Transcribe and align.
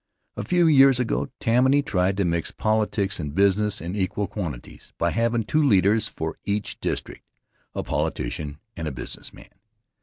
A 0.35 0.43
few 0.43 0.65
years 0.65 0.99
ago 0.99 1.29
Tammany 1.39 1.83
tried 1.83 2.17
to 2.17 2.25
mix 2.25 2.49
politics 2.49 3.19
and 3.19 3.35
business 3.35 3.79
in 3.79 3.95
equal 3.95 4.25
quantities, 4.25 4.93
by 4.97 5.11
havin' 5.11 5.43
two 5.43 5.61
leaders 5.61 6.07
for 6.07 6.39
each 6.43 6.79
district, 6.79 7.21
a 7.75 7.83
politician 7.83 8.57
and 8.75 8.87
a 8.87 8.91
business 8.91 9.31
man. 9.31 9.49